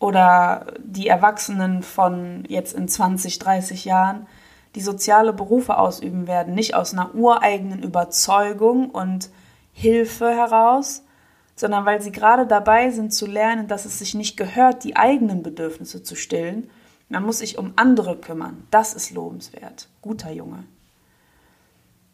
oder 0.00 0.66
die 0.84 1.08
Erwachsenen 1.08 1.82
von 1.82 2.44
jetzt 2.46 2.74
in 2.74 2.88
20, 2.88 3.38
30 3.38 3.86
Jahren, 3.86 4.26
die 4.74 4.80
soziale 4.80 5.32
Berufe 5.32 5.78
ausüben 5.78 6.26
werden, 6.26 6.54
nicht 6.54 6.74
aus 6.74 6.92
einer 6.92 7.14
ureigenen 7.14 7.82
Überzeugung 7.82 8.90
und 8.90 9.30
Hilfe 9.72 10.30
heraus, 10.30 11.04
sondern 11.56 11.84
weil 11.84 12.02
sie 12.02 12.12
gerade 12.12 12.46
dabei 12.46 12.90
sind 12.90 13.12
zu 13.12 13.26
lernen, 13.26 13.68
dass 13.68 13.84
es 13.84 13.98
sich 13.98 14.14
nicht 14.14 14.36
gehört, 14.36 14.84
die 14.84 14.96
eigenen 14.96 15.42
Bedürfnisse 15.42 16.02
zu 16.02 16.16
stillen. 16.16 16.70
Man 17.08 17.24
muss 17.24 17.38
sich 17.38 17.58
um 17.58 17.72
andere 17.76 18.16
kümmern. 18.16 18.66
Das 18.70 18.94
ist 18.94 19.12
lobenswert. 19.12 19.88
Guter 20.02 20.32
Junge 20.32 20.64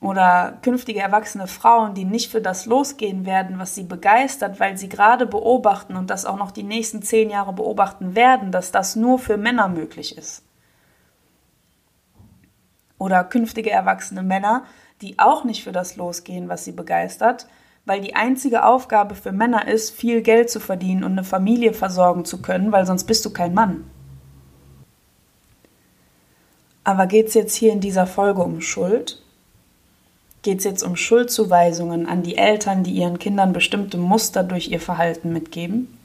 oder 0.01 0.59
künftige 0.63 1.01
erwachsene 1.01 1.47
Frauen, 1.47 1.95
die 1.95 2.05
nicht 2.05 2.31
für 2.31 2.41
das 2.41 2.65
losgehen 2.67 3.27
werden, 3.27 3.59
was 3.59 3.75
sie 3.75 3.85
begeistert, 3.85 4.59
weil 4.59 4.79
sie 4.79 4.89
gerade 4.89 5.27
beobachten 5.27 5.97
und 5.97 6.09
das 6.09 6.25
auch 6.25 6.37
noch 6.37 6.51
die 6.51 6.63
nächsten 6.63 7.03
zehn 7.03 7.29
Jahre 7.29 7.53
beobachten 7.53 8.15
werden, 8.15 8.51
dass 8.51 8.73
das 8.73 8.97
nur 8.97 9.19
für 9.19 9.37
Männer 9.37 9.69
möglich 9.69 10.17
ist. 10.17 10.43
Oder 13.01 13.25
künftige 13.25 13.71
erwachsene 13.71 14.23
Männer, 14.23 14.63
die 15.03 15.19
auch 15.19 15.43
nicht 15.43 15.65
für 15.65 15.73
das 15.73 15.97
losgehen, 15.97 16.49
was 16.49 16.65
sie 16.65 16.71
begeistert, 16.71 17.49
weil 17.85 18.01
die 18.01 18.15
einzige 18.15 18.65
Aufgabe 18.65 19.17
für 19.17 19.33
Männer 19.33 19.67
ist, 19.67 19.91
viel 19.91 20.23
Geld 20.23 20.51
zu 20.51 20.61
verdienen 20.61 21.03
und 21.03 21.13
eine 21.13 21.25
Familie 21.25 21.73
versorgen 21.73 22.25
zu 22.25 22.41
können, 22.41 22.71
weil 22.71 22.87
sonst 22.87 23.05
bist 23.05 23.25
du 23.25 23.33
kein 23.33 23.55
Mann. 23.55 23.91
Aber 26.85 27.09
geht 27.09 27.27
es 27.27 27.35
jetzt 27.35 27.57
hier 27.57 27.73
in 27.73 27.81
dieser 27.81 28.07
Folge 28.07 28.43
um 28.43 28.61
Schuld? 28.61 29.21
geht 30.43 30.59
es 30.59 30.65
jetzt 30.65 30.83
um 30.83 30.97
Schuldzuweisungen 30.97 32.07
an 32.07 32.23
die 32.23 32.37
Eltern, 32.37 32.83
die 32.83 32.93
ihren 32.93 33.19
Kindern 33.19 33.53
bestimmte 33.53 33.99
Muster 33.99 34.43
durch 34.43 34.69
ihr 34.69 34.81
Verhalten 34.81 35.33
mitgeben? 35.33 35.99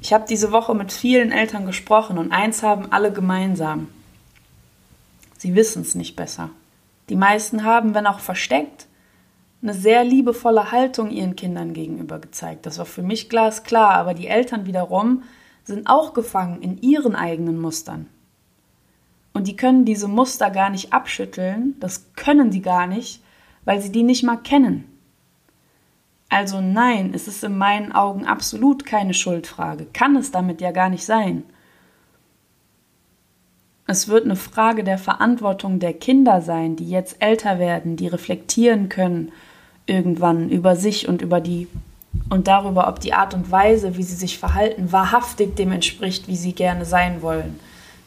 Ich 0.00 0.12
habe 0.12 0.24
diese 0.28 0.52
Woche 0.52 0.74
mit 0.74 0.92
vielen 0.92 1.30
Eltern 1.30 1.66
gesprochen 1.66 2.18
und 2.18 2.32
eins 2.32 2.62
haben 2.62 2.90
alle 2.90 3.12
gemeinsam. 3.12 3.88
Sie 5.42 5.56
wissen 5.56 5.82
es 5.82 5.96
nicht 5.96 6.14
besser. 6.14 6.50
Die 7.08 7.16
meisten 7.16 7.64
haben, 7.64 7.96
wenn 7.96 8.06
auch 8.06 8.20
versteckt, 8.20 8.86
eine 9.60 9.74
sehr 9.74 10.04
liebevolle 10.04 10.70
Haltung 10.70 11.10
ihren 11.10 11.34
Kindern 11.34 11.72
gegenüber 11.72 12.20
gezeigt. 12.20 12.64
Das 12.64 12.78
war 12.78 12.86
für 12.86 13.02
mich 13.02 13.28
glasklar, 13.28 13.90
aber 13.94 14.14
die 14.14 14.28
Eltern 14.28 14.66
wiederum 14.66 15.24
sind 15.64 15.88
auch 15.88 16.14
gefangen 16.14 16.62
in 16.62 16.80
ihren 16.80 17.16
eigenen 17.16 17.60
Mustern. 17.60 18.06
Und 19.32 19.48
die 19.48 19.56
können 19.56 19.84
diese 19.84 20.06
Muster 20.06 20.48
gar 20.48 20.70
nicht 20.70 20.92
abschütteln, 20.92 21.74
das 21.80 22.14
können 22.14 22.52
die 22.52 22.62
gar 22.62 22.86
nicht, 22.86 23.20
weil 23.64 23.80
sie 23.82 23.90
die 23.90 24.04
nicht 24.04 24.22
mal 24.22 24.36
kennen. 24.36 24.84
Also 26.28 26.60
nein, 26.60 27.14
es 27.14 27.26
ist 27.26 27.42
in 27.42 27.58
meinen 27.58 27.90
Augen 27.90 28.26
absolut 28.26 28.86
keine 28.86 29.12
Schuldfrage, 29.12 29.86
kann 29.92 30.14
es 30.14 30.30
damit 30.30 30.60
ja 30.60 30.70
gar 30.70 30.88
nicht 30.88 31.04
sein. 31.04 31.42
Es 33.86 34.08
wird 34.08 34.24
eine 34.24 34.36
Frage 34.36 34.84
der 34.84 34.98
Verantwortung 34.98 35.78
der 35.78 35.92
Kinder 35.92 36.40
sein, 36.40 36.76
die 36.76 36.88
jetzt 36.88 37.16
älter 37.20 37.58
werden, 37.58 37.96
die 37.96 38.06
reflektieren 38.06 38.88
können 38.88 39.32
irgendwann 39.86 40.48
über 40.48 40.76
sich 40.76 41.08
und 41.08 41.22
über 41.22 41.40
die 41.40 41.68
und 42.28 42.46
darüber, 42.46 42.88
ob 42.88 43.00
die 43.00 43.14
Art 43.14 43.34
und 43.34 43.50
Weise, 43.50 43.96
wie 43.96 44.02
sie 44.02 44.14
sich 44.14 44.38
verhalten, 44.38 44.92
wahrhaftig 44.92 45.56
dem 45.56 45.72
entspricht, 45.72 46.28
wie 46.28 46.36
sie 46.36 46.52
gerne 46.52 46.84
sein 46.84 47.22
wollen 47.22 47.58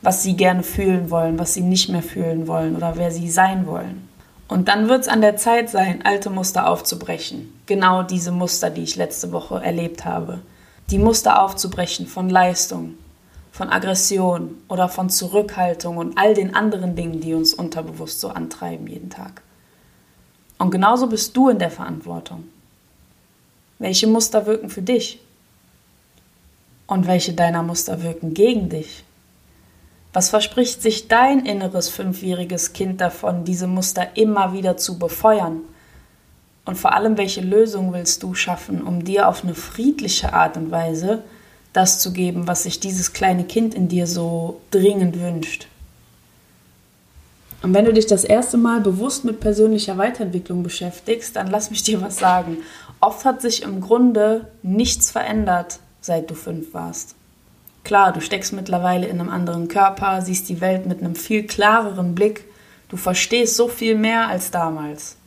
was 0.05 0.21
sie 0.21 0.35
gerne 0.35 0.63
fühlen 0.63 1.09
wollen, 1.09 1.39
was 1.39 1.55
sie 1.55 1.61
nicht 1.61 1.89
mehr 1.89 2.03
fühlen 2.03 2.47
wollen 2.47 2.75
oder 2.75 2.95
wer 2.95 3.11
sie 3.11 3.29
sein 3.29 3.65
wollen. 3.65 4.07
Und 4.47 4.67
dann 4.67 4.87
wird 4.87 5.01
es 5.01 5.07
an 5.07 5.21
der 5.21 5.37
Zeit 5.37 5.69
sein, 5.69 6.05
alte 6.05 6.29
Muster 6.29 6.69
aufzubrechen. 6.69 7.51
Genau 7.65 8.03
diese 8.03 8.31
Muster, 8.31 8.69
die 8.69 8.83
ich 8.83 8.95
letzte 8.95 9.31
Woche 9.31 9.63
erlebt 9.63 10.05
habe. 10.05 10.39
Die 10.91 10.99
Muster 10.99 11.41
aufzubrechen 11.41 12.05
von 12.05 12.29
Leistung, 12.29 12.93
von 13.55 13.69
Aggression 13.69 14.57
oder 14.67 14.89
von 14.89 15.09
Zurückhaltung 15.09 15.95
und 15.95 16.17
all 16.17 16.33
den 16.33 16.53
anderen 16.55 16.97
Dingen, 16.97 17.21
die 17.21 17.33
uns 17.33 17.53
unterbewusst 17.53 18.19
so 18.19 18.27
antreiben 18.27 18.85
jeden 18.85 19.09
Tag. 19.09 19.43
Und 20.57 20.71
genauso 20.71 21.07
bist 21.07 21.37
du 21.37 21.47
in 21.47 21.57
der 21.57 21.71
Verantwortung. 21.71 22.43
Welche 23.79 24.07
Muster 24.07 24.45
wirken 24.45 24.69
für 24.69 24.81
dich? 24.81 25.21
Und 26.85 27.07
welche 27.07 27.31
deiner 27.31 27.63
Muster 27.63 28.03
wirken 28.03 28.33
gegen 28.33 28.67
dich? 28.67 29.05
Was 30.11 30.31
verspricht 30.31 30.81
sich 30.81 31.07
dein 31.07 31.45
inneres 31.45 31.87
fünfjähriges 31.87 32.73
Kind 32.73 32.99
davon, 32.99 33.45
diese 33.45 33.67
Muster 33.67 34.17
immer 34.17 34.51
wieder 34.51 34.75
zu 34.75 34.99
befeuern? 34.99 35.61
Und 36.65 36.77
vor 36.77 36.93
allem, 36.93 37.17
welche 37.17 37.39
Lösung 37.39 37.93
willst 37.93 38.21
du 38.21 38.33
schaffen, 38.33 38.81
um 38.81 39.05
dir 39.05 39.29
auf 39.29 39.45
eine 39.45 39.55
friedliche 39.55 40.33
Art 40.33 40.57
und 40.57 40.71
Weise 40.71 41.23
das 41.75 41.99
zu 41.99 42.13
geben, 42.13 42.47
was 42.47 42.63
sich 42.63 42.79
dieses 42.79 43.13
kleine 43.13 43.43
Kind 43.43 43.73
in 43.73 43.87
dir 43.87 44.07
so 44.07 44.61
dringend 44.71 45.19
wünscht? 45.19 45.67
Und 47.61 47.73
wenn 47.73 47.85
du 47.85 47.93
dich 47.93 48.05
das 48.05 48.23
erste 48.23 48.57
Mal 48.57 48.81
bewusst 48.81 49.25
mit 49.25 49.39
persönlicher 49.39 49.97
Weiterentwicklung 49.97 50.61
beschäftigst, 50.61 51.35
dann 51.35 51.47
lass 51.47 51.71
mich 51.71 51.81
dir 51.81 51.99
was 52.01 52.19
sagen. 52.19 52.57
Oft 52.99 53.25
hat 53.25 53.41
sich 53.41 53.63
im 53.63 53.81
Grunde 53.81 54.49
nichts 54.61 55.09
verändert, 55.09 55.79
seit 55.99 56.29
du 56.29 56.35
fünf 56.35 56.73
warst. 56.73 57.15
Klar, 57.83 58.13
du 58.13 58.21
steckst 58.21 58.53
mittlerweile 58.53 59.07
in 59.07 59.19
einem 59.19 59.29
anderen 59.29 59.67
Körper, 59.67 60.21
siehst 60.21 60.47
die 60.49 60.61
Welt 60.61 60.85
mit 60.85 61.01
einem 61.01 61.15
viel 61.15 61.47
klareren 61.47 62.15
Blick, 62.15 62.45
du 62.89 62.97
verstehst 62.97 63.55
so 63.55 63.67
viel 63.67 63.95
mehr 63.95 64.27
als 64.27 64.51
damals. 64.51 65.17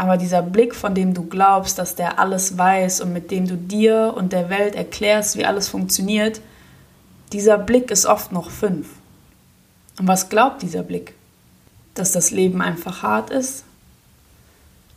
Aber 0.00 0.16
dieser 0.16 0.40
Blick, 0.40 0.74
von 0.74 0.94
dem 0.94 1.12
du 1.12 1.26
glaubst, 1.26 1.78
dass 1.78 1.94
der 1.94 2.18
alles 2.18 2.56
weiß 2.56 3.02
und 3.02 3.12
mit 3.12 3.30
dem 3.30 3.46
du 3.46 3.58
dir 3.58 4.14
und 4.16 4.32
der 4.32 4.48
Welt 4.48 4.74
erklärst, 4.74 5.36
wie 5.36 5.44
alles 5.44 5.68
funktioniert, 5.68 6.40
dieser 7.32 7.58
Blick 7.58 7.90
ist 7.90 8.06
oft 8.06 8.32
noch 8.32 8.48
fünf. 8.48 8.88
Und 9.98 10.08
was 10.08 10.30
glaubt 10.30 10.62
dieser 10.62 10.82
Blick? 10.82 11.12
Dass 11.92 12.12
das 12.12 12.30
Leben 12.30 12.62
einfach 12.62 13.02
hart 13.02 13.28
ist? 13.28 13.64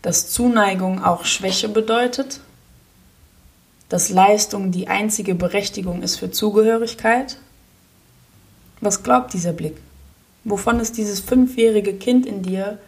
Dass 0.02 0.30
Zuneigung 0.30 1.04
auch 1.04 1.26
Schwäche 1.26 1.68
bedeutet? 1.68 2.40
dass 3.90 4.10
Leistung 4.10 4.72
die 4.72 4.88
einzige 4.88 5.36
Berechtigung 5.36 6.02
ist 6.02 6.16
für 6.16 6.32
Zugehörigkeit? 6.32 7.38
Was 8.82 9.04
glaubt 9.04 9.34
dieser 9.34 9.54
Blick? 9.54 9.78
Wovon 10.46 10.80
ist 10.80 10.98
dieses 10.98 11.20
fünfjährige 11.20 11.94
Kind 11.94 12.26
in 12.26 12.42
dir 12.42 12.80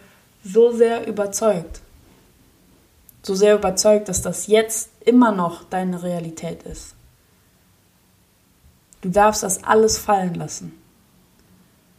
so 0.44 0.72
sehr 0.72 1.06
überzeugt? 1.06 1.82
So 3.26 3.34
sehr 3.34 3.56
überzeugt, 3.56 4.08
dass 4.08 4.22
das 4.22 4.46
jetzt 4.46 4.92
immer 5.04 5.32
noch 5.32 5.64
deine 5.64 6.04
Realität 6.04 6.62
ist. 6.62 6.94
Du 9.02 9.10
darfst 9.10 9.42
das 9.42 9.64
alles 9.64 9.98
fallen 9.98 10.36
lassen. 10.36 10.74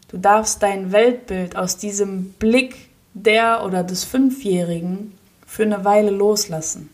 Du 0.07 0.19
darfst 0.19 0.63
dein 0.63 0.93
Weltbild 0.93 1.57
aus 1.57 1.79
diesem 1.79 2.31
Blick 2.35 2.91
der 3.13 3.65
oder 3.65 3.83
des 3.83 4.05
Fünfjährigen 4.05 5.19
für 5.45 5.65
eine 5.65 5.85
Weile 5.85 6.13
loslassen. 6.13 6.91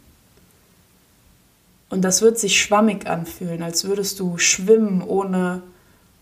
Und 1.90 2.00
das 2.00 2.22
wird 2.22 2.38
sich 2.38 2.58
schwammig 2.58 3.06
anfühlen, 3.06 3.62
als 3.62 3.84
würdest 3.84 4.18
du 4.18 4.38
schwimmen 4.38 5.02
ohne, 5.02 5.62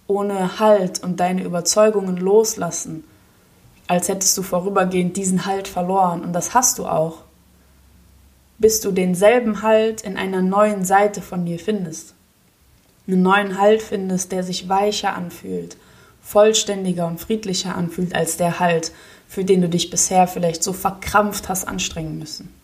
ohne 0.08 0.58
Halt 0.58 1.00
und 1.04 1.20
deine 1.20 1.44
Überzeugungen 1.44 2.16
loslassen. 2.16 3.04
Als 3.86 4.08
hättest 4.08 4.36
du 4.36 4.42
vorübergehend 4.42 5.16
diesen 5.16 5.46
Halt 5.46 5.68
verloren. 5.68 6.24
Und 6.24 6.32
das 6.32 6.54
hast 6.54 6.80
du 6.80 6.86
auch. 6.86 7.29
Bis 8.60 8.82
du 8.82 8.92
denselben 8.92 9.62
Halt 9.62 10.02
in 10.02 10.18
einer 10.18 10.42
neuen 10.42 10.84
Seite 10.84 11.22
von 11.22 11.46
dir 11.46 11.58
findest. 11.58 12.12
Einen 13.08 13.22
neuen 13.22 13.58
Halt 13.58 13.80
findest, 13.80 14.32
der 14.32 14.42
sich 14.42 14.68
weicher 14.68 15.16
anfühlt, 15.16 15.78
vollständiger 16.20 17.06
und 17.06 17.18
friedlicher 17.18 17.74
anfühlt 17.74 18.14
als 18.14 18.36
der 18.36 18.60
Halt, 18.60 18.92
für 19.26 19.44
den 19.44 19.62
du 19.62 19.70
dich 19.70 19.88
bisher 19.88 20.26
vielleicht 20.26 20.62
so 20.62 20.74
verkrampft 20.74 21.48
hast 21.48 21.66
anstrengen 21.66 22.18
müssen. 22.18 22.54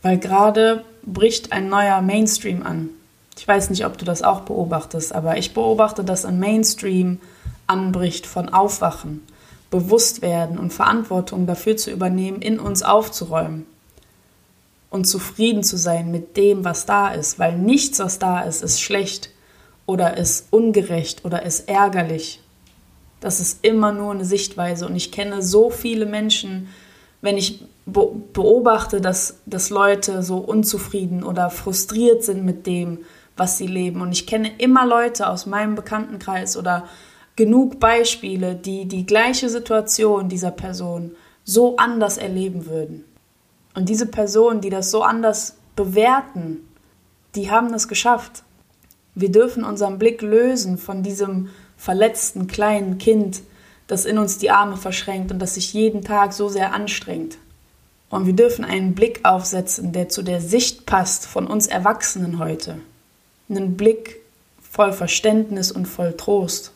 Weil 0.00 0.16
gerade 0.16 0.82
bricht 1.02 1.52
ein 1.52 1.68
neuer 1.68 2.00
Mainstream 2.00 2.62
an. 2.62 2.88
Ich 3.36 3.46
weiß 3.46 3.68
nicht, 3.68 3.84
ob 3.84 3.98
du 3.98 4.06
das 4.06 4.22
auch 4.22 4.40
beobachtest, 4.40 5.14
aber 5.14 5.36
ich 5.36 5.52
beobachte, 5.52 6.04
dass 6.04 6.24
ein 6.24 6.40
Mainstream 6.40 7.20
anbricht 7.66 8.26
von 8.26 8.48
Aufwachen, 8.48 9.26
Bewusstwerden 9.70 10.56
und 10.56 10.72
Verantwortung 10.72 11.46
dafür 11.46 11.76
zu 11.76 11.90
übernehmen, 11.90 12.40
in 12.40 12.58
uns 12.58 12.82
aufzuräumen 12.82 13.66
und 14.90 15.06
zufrieden 15.06 15.62
zu 15.62 15.76
sein 15.76 16.10
mit 16.10 16.36
dem, 16.36 16.64
was 16.64 16.86
da 16.86 17.08
ist, 17.08 17.38
weil 17.38 17.56
nichts, 17.58 17.98
was 17.98 18.18
da 18.18 18.40
ist, 18.42 18.62
ist 18.62 18.80
schlecht 18.80 19.30
oder 19.84 20.16
ist 20.16 20.48
ungerecht 20.52 21.24
oder 21.24 21.42
ist 21.42 21.68
ärgerlich. 21.68 22.40
Das 23.20 23.40
ist 23.40 23.64
immer 23.64 23.92
nur 23.92 24.12
eine 24.12 24.24
Sichtweise 24.24 24.86
und 24.86 24.96
ich 24.96 25.10
kenne 25.10 25.42
so 25.42 25.70
viele 25.70 26.06
Menschen, 26.06 26.68
wenn 27.22 27.36
ich 27.36 27.64
beobachte, 27.86 29.00
dass, 29.00 29.40
dass 29.46 29.70
Leute 29.70 30.22
so 30.22 30.38
unzufrieden 30.38 31.22
oder 31.22 31.50
frustriert 31.50 32.24
sind 32.24 32.44
mit 32.44 32.66
dem, 32.66 32.98
was 33.36 33.58
sie 33.58 33.66
leben. 33.66 34.00
Und 34.00 34.12
ich 34.12 34.26
kenne 34.26 34.50
immer 34.58 34.86
Leute 34.86 35.28
aus 35.28 35.46
meinem 35.46 35.76
Bekanntenkreis 35.76 36.56
oder 36.56 36.88
genug 37.36 37.78
Beispiele, 37.78 38.54
die 38.54 38.86
die 38.86 39.06
gleiche 39.06 39.48
Situation 39.48 40.28
dieser 40.28 40.50
Person 40.50 41.12
so 41.44 41.76
anders 41.76 42.18
erleben 42.18 42.66
würden. 42.66 43.04
Und 43.76 43.90
diese 43.90 44.06
Personen, 44.06 44.62
die 44.62 44.70
das 44.70 44.90
so 44.90 45.02
anders 45.02 45.54
bewerten, 45.76 46.66
die 47.34 47.50
haben 47.50 47.72
es 47.74 47.88
geschafft. 47.88 48.42
Wir 49.14 49.30
dürfen 49.30 49.64
unseren 49.64 49.98
Blick 49.98 50.22
lösen 50.22 50.78
von 50.78 51.02
diesem 51.02 51.50
verletzten 51.76 52.46
kleinen 52.46 52.96
Kind, 52.96 53.42
das 53.86 54.06
in 54.06 54.16
uns 54.16 54.38
die 54.38 54.50
Arme 54.50 54.78
verschränkt 54.78 55.30
und 55.30 55.38
das 55.40 55.54
sich 55.54 55.74
jeden 55.74 56.02
Tag 56.02 56.32
so 56.32 56.48
sehr 56.48 56.72
anstrengt. 56.72 57.36
Und 58.08 58.24
wir 58.24 58.32
dürfen 58.32 58.64
einen 58.64 58.94
Blick 58.94 59.20
aufsetzen, 59.24 59.92
der 59.92 60.08
zu 60.08 60.22
der 60.22 60.40
Sicht 60.40 60.86
passt 60.86 61.26
von 61.26 61.46
uns 61.46 61.66
Erwachsenen 61.66 62.38
heute. 62.38 62.78
Einen 63.50 63.76
Blick 63.76 64.20
voll 64.58 64.94
Verständnis 64.94 65.70
und 65.70 65.84
voll 65.84 66.16
Trost. 66.16 66.72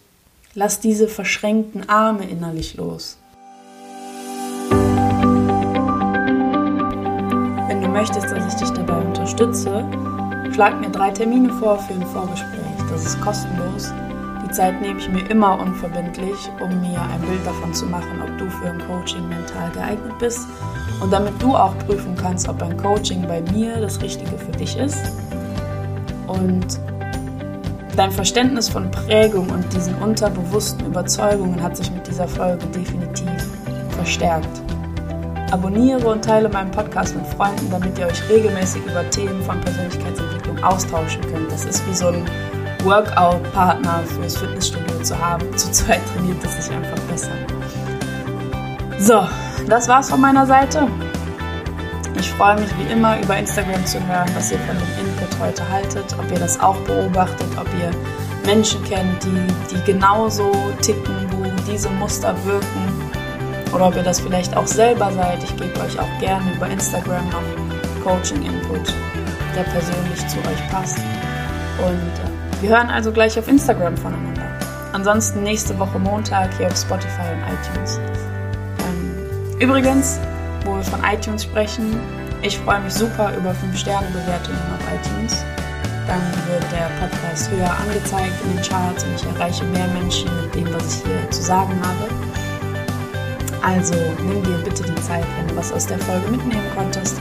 Lass 0.55 0.81
diese 0.81 1.09
verschränkten 1.09 1.89
Arme 1.89 2.29
innerlich 2.29 2.77
los. 2.77 3.17
Möchtest, 8.01 8.31
dass 8.31 8.55
ich 8.55 8.61
dich 8.61 8.71
dabei 8.71 8.99
unterstütze, 8.99 9.85
schlag 10.53 10.81
mir 10.81 10.91
drei 10.91 11.11
Termine 11.11 11.53
vor 11.55 11.79
für 11.79 11.95
ein 11.95 12.07
Vorgespräch. 12.07 12.61
Das 12.91 13.05
ist 13.05 13.21
kostenlos 13.21 13.93
die 14.51 14.57
Zeit 14.57 14.81
nehme 14.81 14.99
ich 14.99 15.09
mir 15.09 15.31
immer 15.31 15.61
unverbindlich, 15.61 16.51
um 16.61 16.81
mir 16.81 17.01
ein 17.01 17.21
Bild 17.21 17.47
davon 17.47 17.73
zu 17.73 17.87
machen, 17.87 18.21
ob 18.21 18.37
du 18.37 18.51
für 18.51 18.69
ein 18.69 18.81
Coaching 18.85 19.29
mental 19.29 19.71
geeignet 19.71 20.19
bist 20.19 20.49
und 21.01 21.13
damit 21.13 21.41
du 21.41 21.55
auch 21.55 21.77
prüfen 21.87 22.17
kannst, 22.17 22.49
ob 22.49 22.61
ein 22.61 22.77
Coaching 22.77 23.25
bei 23.29 23.43
mir 23.53 23.81
das 23.81 24.03
Richtige 24.03 24.37
für 24.37 24.51
dich 24.51 24.77
ist. 24.77 25.13
Und 26.27 26.81
dein 27.95 28.11
Verständnis 28.11 28.69
von 28.69 28.91
Prägung 28.91 29.49
und 29.51 29.73
diesen 29.73 29.95
unterbewussten 29.97 30.85
Überzeugungen 30.85 31.63
hat 31.63 31.77
sich 31.77 31.89
mit 31.93 32.09
dieser 32.09 32.27
Folge 32.27 32.67
definitiv 32.67 33.31
verstärkt. 33.91 34.70
Abonniere 35.51 36.07
und 36.07 36.25
teile 36.25 36.49
meinen 36.49 36.71
Podcast 36.71 37.17
mit 37.17 37.27
Freunden, 37.27 37.69
damit 37.71 37.99
ihr 37.99 38.07
euch 38.07 38.29
regelmäßig 38.29 38.83
über 38.87 39.09
Themen 39.11 39.43
von 39.43 39.61
Persönlichkeitsentwicklung 39.61 40.63
austauschen 40.63 41.21
könnt. 41.23 41.51
Das 41.51 41.65
ist 41.65 41.85
wie 41.89 41.95
so 41.95 42.07
ein 42.07 42.25
Workout-Partner 42.85 44.05
fürs 44.07 44.37
Fitnessstudio 44.37 45.03
zu 45.03 45.19
haben. 45.19 45.45
Zu 45.57 45.73
zweit 45.73 46.01
trainiert 46.15 46.37
es 46.45 46.65
sich 46.65 46.73
einfach 46.73 46.99
besser. 47.11 47.33
So, 49.01 49.27
das 49.69 49.89
war's 49.89 50.09
von 50.11 50.21
meiner 50.21 50.47
Seite. 50.47 50.87
Ich 52.17 52.31
freue 52.31 52.61
mich 52.61 52.71
wie 52.79 52.93
immer 52.93 53.21
über 53.21 53.37
Instagram 53.37 53.85
zu 53.87 53.99
hören, 54.07 54.31
was 54.35 54.53
ihr 54.53 54.59
von 54.61 54.77
dem 54.77 55.07
Input 55.07 55.41
heute 55.41 55.69
haltet, 55.69 56.15
ob 56.17 56.31
ihr 56.31 56.39
das 56.39 56.61
auch 56.61 56.77
beobachtet, 56.83 57.49
ob 57.59 57.67
ihr 57.81 57.91
Menschen 58.47 58.85
kennt, 58.85 59.25
die, 59.25 59.75
die 59.75 59.83
genauso 59.85 60.53
ticken, 60.81 61.15
wo 61.33 61.45
diese 61.69 61.91
Muster 61.91 62.37
wirken 62.45 62.90
oder 63.73 63.89
ob 63.89 63.97
ihr 63.97 64.03
das 64.03 64.21
vielleicht 64.21 64.57
auch 64.57 64.67
selber 64.67 65.13
seid. 65.13 65.43
Ich 65.43 65.57
gebe 65.57 65.79
euch 65.81 65.99
auch 65.99 66.19
gerne 66.21 66.53
über 66.55 66.69
Instagram 66.69 67.29
noch 67.31 68.05
Coaching-Input, 68.05 68.95
der 69.55 69.63
persönlich 69.65 70.27
zu 70.29 70.39
euch 70.39 70.71
passt. 70.71 70.99
Und 71.79 71.95
äh, 71.95 72.63
wir 72.63 72.71
hören 72.71 72.91
also 72.91 73.13
gleich 73.13 73.39
auf 73.39 73.49
Instagram 73.49 73.97
voneinander. 73.97 74.43
Ansonsten 74.93 75.43
nächste 75.43 75.79
Woche 75.79 75.99
Montag 75.99 76.57
hier 76.57 76.67
auf 76.67 76.77
Spotify 76.77 77.33
und 77.33 77.43
iTunes. 77.55 78.01
Ähm, 78.81 79.61
übrigens, 79.61 80.19
wo 80.65 80.77
wir 80.77 80.83
von 80.83 81.01
iTunes 81.05 81.45
sprechen, 81.45 82.01
ich 82.43 82.59
freue 82.59 82.81
mich 82.81 82.95
super 82.95 83.33
über 83.37 83.51
5-Sterne-Bewertungen 83.51 84.59
auf 84.75 84.81
iTunes. 84.93 85.45
Dann 86.07 86.21
wird 86.49 86.65
der 86.73 86.91
Podcast 86.99 87.51
höher 87.51 87.71
angezeigt 87.71 88.33
in 88.45 88.57
den 88.57 88.65
Charts 88.65 89.05
und 89.05 89.15
ich 89.15 89.25
erreiche 89.27 89.65
mehr 89.67 89.87
Menschen 89.89 90.29
mit 90.43 90.55
dem, 90.55 90.75
was 90.75 90.97
ich 90.97 91.07
hier 91.07 91.31
zu 91.31 91.43
sagen 91.43 91.79
habe. 91.83 92.40
Also 93.63 93.95
nimm 94.27 94.43
dir 94.43 94.59
bitte 94.65 94.83
die 94.83 94.95
Zeit, 95.03 95.25
wenn 95.37 95.49
du 95.49 95.57
was 95.57 95.73
aus 95.73 95.87
der 95.87 95.99
Folge 95.99 96.31
mitnehmen 96.31 96.67
konntest 96.75 97.21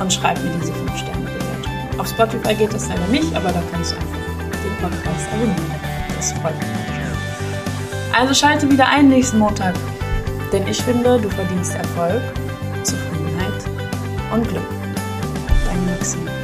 und 0.00 0.12
schreib 0.12 0.42
mir 0.42 0.50
diese 0.60 0.72
5-Sterne-Bewertung. 0.72 2.00
Auf 2.00 2.08
Spotify 2.08 2.54
geht 2.54 2.72
das 2.72 2.88
leider 2.88 3.06
nicht, 3.06 3.34
aber 3.34 3.52
da 3.52 3.62
kannst 3.72 3.92
du 3.92 3.96
einfach 3.96 4.18
den 4.64 4.76
Podcast 4.80 5.28
abonnieren. 5.32 5.74
Das 6.16 6.32
freut 6.32 6.58
mich. 6.58 6.86
Also 8.18 8.34
schalte 8.34 8.70
wieder 8.70 8.88
ein 8.88 9.08
nächsten 9.08 9.38
Montag, 9.38 9.74
denn 10.52 10.66
ich 10.66 10.82
finde, 10.82 11.20
du 11.20 11.28
verdienst 11.28 11.74
Erfolg, 11.74 12.22
Zufriedenheit 12.82 13.64
und 14.32 14.48
Glück. 14.48 14.64
Deine 15.66 15.82
Maxime. 15.92 16.35